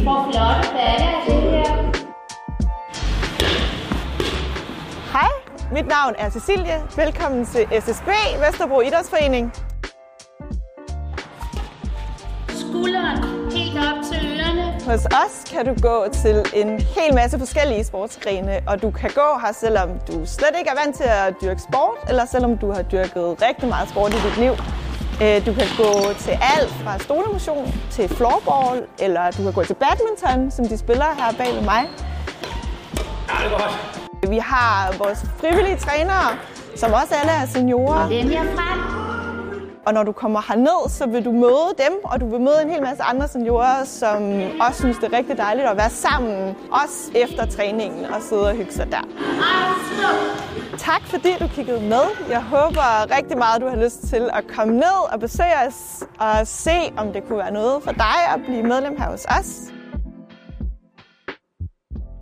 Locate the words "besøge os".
55.20-56.04